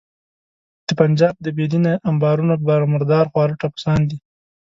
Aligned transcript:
د 0.87 0.89
پنجاب 0.99 1.33
د 1.45 1.47
بې 1.57 1.65
دینه 1.71 1.93
امبارونو 2.09 2.53
مردار 2.93 3.25
خواره 3.31 3.55
ټپوسان 3.61 3.99
دي. 4.09 4.17